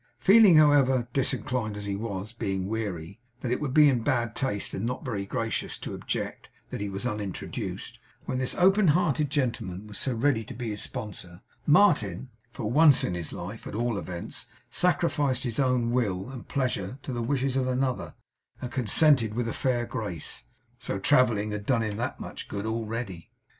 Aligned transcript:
Feeling 0.17 0.55
(however 0.57 1.07
disinclined 1.13 1.75
he 1.77 1.95
was, 1.95 2.33
being 2.33 2.65
weary) 2.65 3.19
that 3.41 3.51
it 3.51 3.61
would 3.61 3.71
be 3.71 3.87
in 3.87 4.01
bad 4.01 4.35
taste, 4.35 4.73
and 4.73 4.83
not 4.83 5.05
very 5.05 5.27
gracious, 5.27 5.77
to 5.77 5.93
object 5.93 6.49
that 6.71 6.81
he 6.81 6.89
was 6.89 7.05
unintroduced, 7.05 7.99
when 8.25 8.39
this 8.39 8.55
open 8.55 8.87
hearted 8.87 9.29
gentleman 9.29 9.85
was 9.85 9.99
so 9.99 10.15
ready 10.15 10.43
to 10.43 10.55
be 10.55 10.71
his 10.71 10.81
sponsor, 10.81 11.41
Martin 11.67 12.31
for 12.51 12.71
once 12.71 13.03
in 13.03 13.13
his 13.13 13.31
life, 13.31 13.67
at 13.67 13.75
all 13.75 13.99
events 13.99 14.47
sacrificed 14.71 15.43
his 15.43 15.59
own 15.59 15.91
will 15.91 16.31
and 16.31 16.47
pleasure 16.47 16.97
to 17.03 17.13
the 17.13 17.21
wishes 17.21 17.55
of 17.55 17.67
another, 17.67 18.15
and 18.59 18.71
consented 18.71 19.35
with 19.35 19.47
a 19.47 19.53
fair 19.53 19.85
grace. 19.85 20.45
So 20.79 20.97
travelling 20.97 21.51
had 21.51 21.67
done 21.67 21.83
him 21.83 21.97
that 21.97 22.19
much 22.19 22.47
good, 22.47 22.65
already. 22.65 23.29